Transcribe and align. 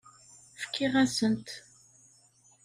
Fkiɣ-asen-t. 0.61 1.49